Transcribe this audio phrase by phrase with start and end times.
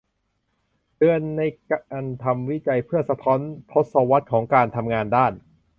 [0.97, 3.39] เดือนในการทำวิจัยเพื่อสะท้อน
[3.71, 5.33] ทศวรรษของการทำงานด้าน